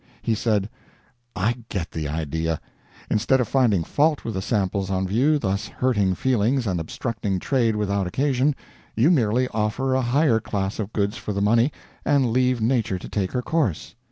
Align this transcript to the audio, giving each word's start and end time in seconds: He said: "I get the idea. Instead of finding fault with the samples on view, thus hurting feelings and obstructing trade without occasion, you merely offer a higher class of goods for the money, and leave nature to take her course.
He 0.23 0.33
said: 0.33 0.67
"I 1.35 1.57
get 1.69 1.91
the 1.91 2.07
idea. 2.07 2.59
Instead 3.11 3.39
of 3.39 3.47
finding 3.47 3.83
fault 3.83 4.25
with 4.25 4.33
the 4.33 4.41
samples 4.41 4.89
on 4.89 5.07
view, 5.07 5.37
thus 5.37 5.67
hurting 5.67 6.15
feelings 6.15 6.65
and 6.65 6.79
obstructing 6.79 7.37
trade 7.37 7.75
without 7.75 8.07
occasion, 8.07 8.55
you 8.95 9.11
merely 9.11 9.47
offer 9.49 9.93
a 9.93 10.01
higher 10.01 10.39
class 10.39 10.79
of 10.79 10.91
goods 10.91 11.17
for 11.17 11.33
the 11.33 11.39
money, 11.41 11.71
and 12.03 12.31
leave 12.33 12.61
nature 12.61 12.97
to 12.97 13.07
take 13.07 13.33
her 13.33 13.43
course. 13.43 13.93